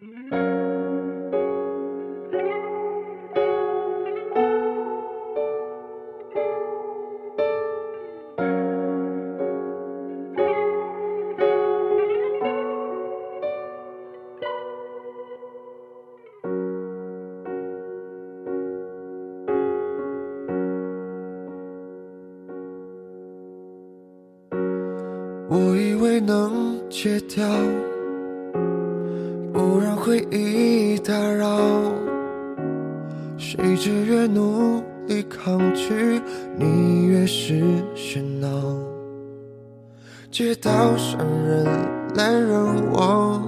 [0.00, 0.06] 我
[25.76, 27.44] 以为能戒掉，
[29.68, 31.58] 不让回忆打扰。
[33.36, 36.22] 谁知越努力抗拒，
[36.56, 37.62] 你越是
[37.94, 38.48] 喧闹。
[40.30, 41.66] 街道上人
[42.14, 43.46] 来人往，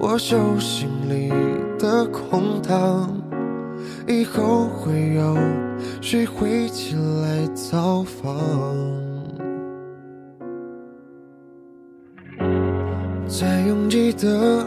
[0.00, 1.32] 我手心里
[1.78, 3.08] 的空荡，
[4.08, 5.36] 以后会有
[6.00, 8.36] 谁会前来造访？
[13.28, 14.66] 在拥挤的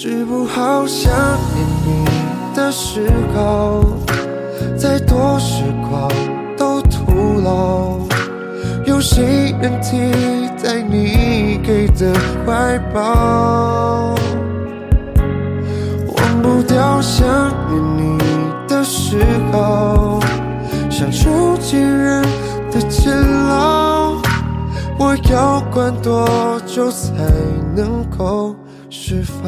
[0.00, 1.12] 治不好想
[1.56, 2.04] 念你
[2.54, 3.82] 的嗜好，
[4.76, 6.08] 再多时光
[6.56, 7.98] 都徒劳。
[8.86, 9.98] 有谁能替
[10.62, 12.12] 代你给的
[12.46, 14.14] 怀抱？
[16.14, 17.26] 忘不掉想
[17.68, 18.18] 念你
[18.68, 19.18] 的嗜
[19.50, 20.20] 好，
[20.88, 22.22] 像囚禁人
[22.70, 23.12] 的监
[23.48, 24.12] 牢。
[24.96, 26.24] 我要关多
[26.66, 27.10] 久才
[27.74, 28.54] 能够？
[28.90, 29.44] 释放。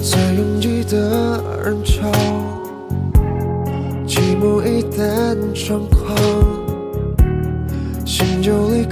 [0.00, 2.10] 在拥挤的人潮，
[4.06, 5.80] 寂寞一旦猖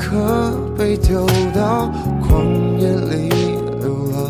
[0.03, 1.25] 刻被丢
[1.55, 1.91] 到
[2.21, 2.45] 旷
[2.77, 3.29] 野里
[3.81, 4.29] 流浪。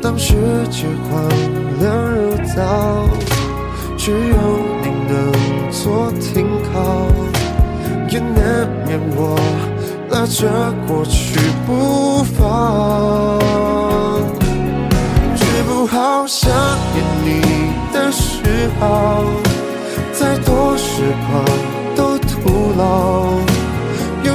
[0.00, 0.34] 当世
[0.70, 1.28] 界荒
[1.80, 3.08] 凉如岛，
[3.96, 4.36] 只有
[4.82, 5.12] 你能
[5.70, 7.06] 做停靠，
[8.08, 9.36] 也难免我
[10.10, 10.48] 拉着
[10.86, 13.38] 过去不放。
[15.36, 16.50] 治不好想
[16.94, 17.26] 念你
[17.92, 19.24] 的嗜好，
[20.12, 21.02] 再多时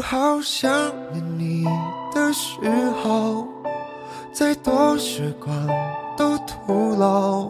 [0.00, 0.70] 好想
[1.12, 1.64] 念你
[2.14, 2.58] 的时
[3.02, 3.46] 候，
[4.32, 5.52] 再多时光
[6.16, 7.48] 都徒劳。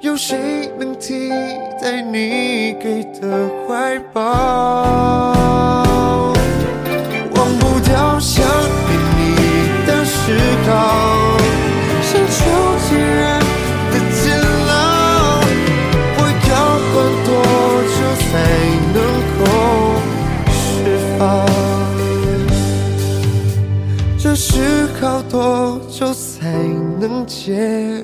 [0.00, 1.28] 有谁能替
[1.80, 4.22] 代你给的怀抱？
[7.34, 9.20] 忘不掉想念你
[9.86, 10.72] 的嗜好，
[26.00, 26.50] 手才
[26.98, 28.02] 能戒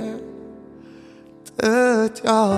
[1.56, 2.54] 得掉。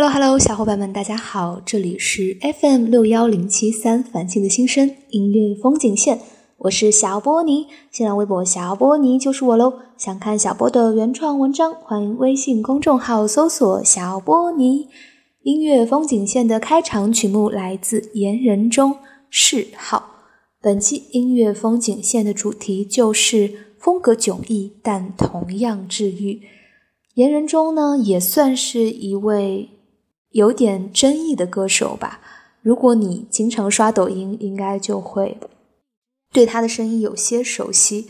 [0.00, 6.18] ？Hello，Hello，小伙伴们，大家好，这里是 FM 六幺零七三繁星的心声音乐风景线，
[6.56, 9.74] 我是小波尼，新浪微博小波尼就是我喽。
[9.98, 14.88] 想看小波的原创文章，欢迎微信公众号搜索小波尼。
[15.42, 18.92] 音乐风景线的开场曲目来自《言人中》，
[19.28, 20.06] 嗜好。
[20.62, 26.40] 本期音乐风景线的主题就是风格迥异，但同样治愈。
[27.16, 29.68] 言人中呢，也算是一位
[30.30, 32.20] 有点争议的歌手吧。
[32.62, 35.38] 如果你经常刷抖音，应该就会
[36.32, 38.08] 对他的声音有些熟悉。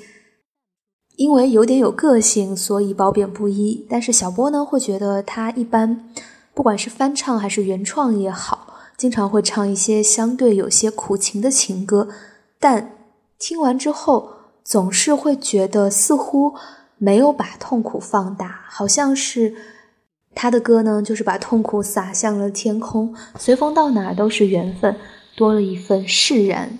[1.16, 3.86] 因为有点有个性，所以褒贬不一。
[3.90, 6.10] 但是小波呢，会觉得他一般，
[6.54, 12.08] 不管是翻唱还是原创也好，经常会唱一些相对有些苦情的情歌。
[12.58, 12.96] 但
[13.38, 14.30] 听完之后，
[14.64, 16.54] 总是会觉得似乎
[16.96, 19.54] 没有把痛苦放大，好像是
[20.34, 24.96] 他的歌呢，就是把痛苦洒向了天空，随风到哪都是缘分，
[25.36, 26.78] 多了一份释然，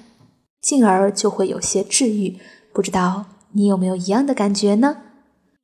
[0.63, 2.39] 进而就会有些治愈。
[2.73, 4.99] 不知道你有没有一样的感觉呢？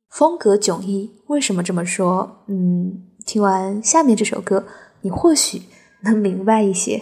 [0.09, 2.43] 风格迥异，为什么这么说？
[2.47, 4.65] 嗯，听完下面这首歌，
[5.01, 5.63] 你或许
[6.01, 7.01] 能明白一些。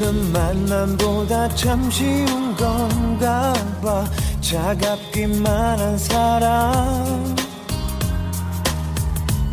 [0.00, 3.52] 그 만남보다 참 쉬운 건가
[3.82, 4.02] 봐.
[4.40, 7.36] 차갑기만 한 사람.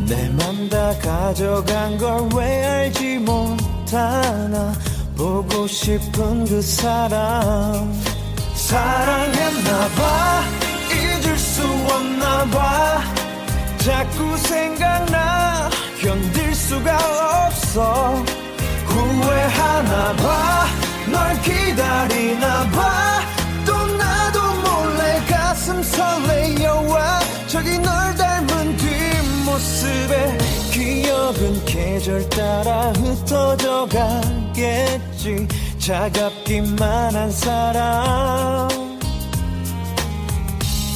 [0.07, 4.71] 내 맘 다 가져간 걸 왜 알지 못하나.
[5.17, 7.93] 보고 싶은 그 사람.
[8.55, 10.43] 사랑했나 봐.
[10.93, 13.01] 잊을 수 없나 봐.
[13.79, 15.69] 자꾸 생각나.
[16.01, 16.97] 견딜 수가
[17.47, 18.23] 없어
[18.97, 20.67] 후회하나 봐.
[21.11, 23.21] 널 기다리나 봐.
[23.65, 30.37] 또 나도 몰래 가슴 설레여와 저기 널 닮은 뒷모습에
[30.71, 35.47] 기억은 계절 따라 흩어져 가겠지.
[35.79, 38.67] 차갑기만 한 사람.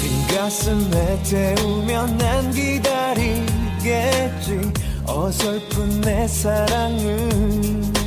[0.02, 3.42] 빈 가슴에 태우면 난 기다리겠지
[5.12, 8.01] 어설픈 내 사랑은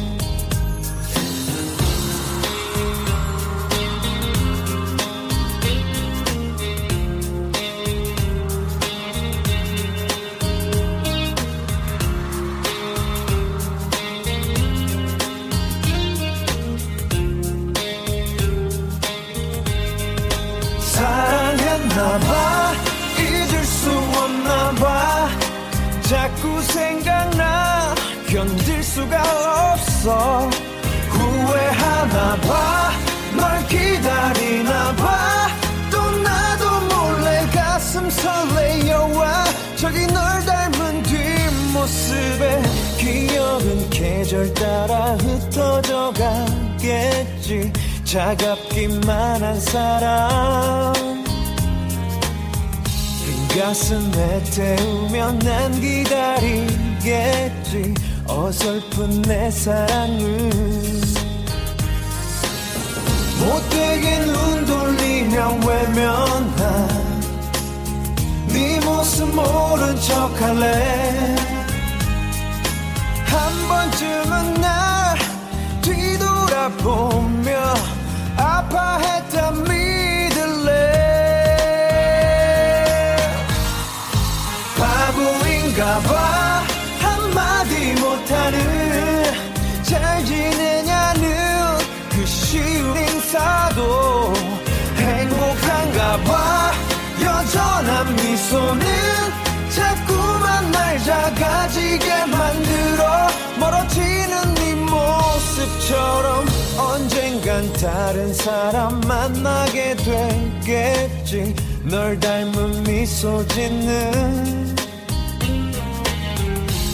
[28.44, 29.22] 견딜 수가
[29.72, 30.50] 없어.
[31.08, 39.44] 후회하나 봐널 기다리나 봐또 나도 몰래 가슴 설레여와
[39.76, 42.62] 저기 널 닮은 뒷모습에
[42.98, 47.72] 기억은 계절 따라 흩어져 가겠지.
[48.04, 50.92] 차갑기만 한 사람.
[53.56, 56.74] 가슴에 태우면 난 기다리겠지
[58.26, 60.50] 어설픈 내 사랑을
[63.38, 67.22] 못되게 눈 돌리며 외면한
[68.48, 71.36] 네 모습 모른 척할래?
[73.26, 75.18] 한 번쯤은 날
[75.82, 77.13] 뒤돌아보
[101.94, 103.28] 지게 만들어
[103.60, 106.44] 멀어지는 네 모습처럼
[106.76, 111.54] 언젠간 다른 사람 만나게 되겠지.
[111.84, 114.74] 널 닮은 미소 짓는.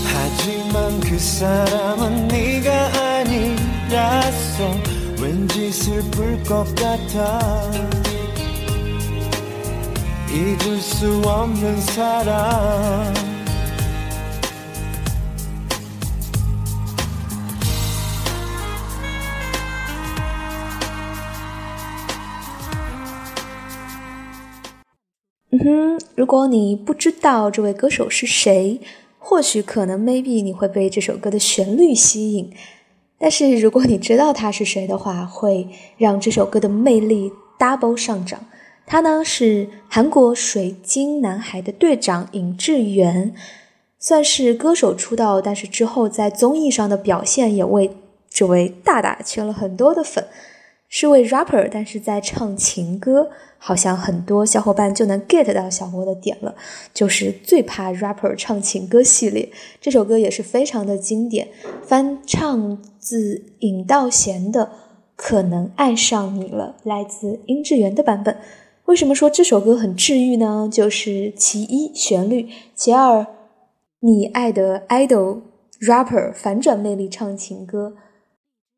[0.05, 2.71] 하지만 그 사람은 네가
[3.21, 4.75] 아니라서
[5.19, 7.71] 왠지 슬플 것 같아.
[10.31, 13.30] 잊을 수 없는 사람
[25.53, 28.81] 嗯哼，如果你不知道这位歌手是谁，
[29.19, 32.53] 或许可能 maybe 你会被这首歌的旋律吸引，
[33.19, 38.47] 但是如果你知道他是谁的话，会让这首歌的魅力 double 上涨。
[38.87, 43.35] 他呢是韩国水晶男孩的队长尹志源，
[43.99, 47.91] 算是歌手出道，但是之后在综艺上的表现也为
[48.29, 50.25] 这位大大圈了很多的粉。
[50.93, 56.57] 是位 rapper，但是在唱情歌，好像很多小伙伴就能 get 到小莫的点了，
[56.93, 59.49] 就是最怕 rapper 唱情歌系列。
[59.81, 61.47] 这首歌也是非常的经典，
[61.85, 64.67] 翻唱自尹道贤的
[65.15, 68.37] 《可能爱上你了》，来自殷志源的版本。
[68.87, 70.69] 为什么说这首歌很治愈呢？
[70.71, 73.25] 就是其一旋律，其二
[74.01, 75.43] 你爱的 idol
[75.81, 77.95] rapper 反转魅力唱情歌。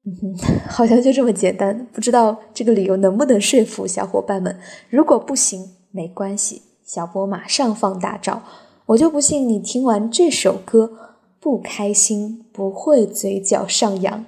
[0.05, 0.37] 嗯，
[0.69, 4.59] 好像就这么简单，不知道这个理由能不能说服小伙伴们。
[4.91, 8.43] 如果不行，没关系，小波马上放大招。
[8.87, 14.25] 我就不信你听完这首歌不开心，不会嘴角上扬。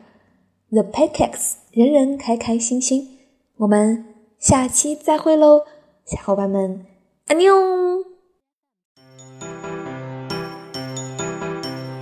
[0.70, 3.18] The Pancakes，人人开开心心。
[3.56, 4.04] 我们
[4.38, 5.62] 下期再会喽，
[6.06, 6.86] 小伙伴们，
[7.26, 7.54] 阿妞。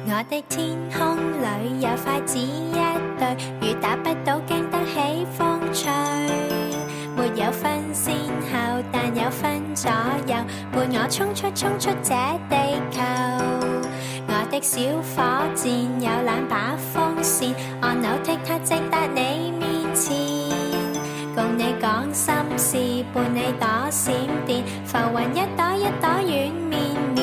[0.04, 2.70] 我的天空里有筷子一
[3.22, 5.88] 对，雨打不到，经得起风吹。
[7.16, 8.16] 没有分先
[8.50, 9.88] 后，但有分左
[10.26, 10.34] 右，
[10.72, 12.12] 伴我冲出冲出这
[12.50, 12.56] 地
[12.90, 13.00] 球。
[14.26, 14.80] 我的小
[15.14, 15.22] 火
[15.54, 17.48] 箭有两把风扇，
[17.80, 20.16] 按钮踢它直达你面前，
[21.36, 24.12] 共你讲心事，伴你躲闪
[24.46, 26.80] 电，浮云一朵一朵软绵
[27.14, 27.22] 绵，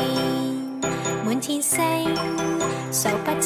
[1.26, 1.78] 满天星。
[2.92, 3.39] 数不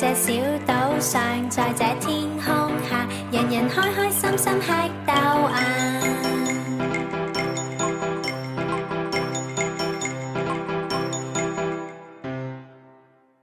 [0.00, 0.32] 这小
[0.66, 2.46] 岛上，在这天空
[2.88, 4.72] 下，人人开开心心吃
[5.06, 5.99] 豆芽。